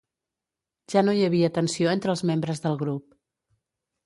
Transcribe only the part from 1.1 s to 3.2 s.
hi havia tensió entre els membres del grup.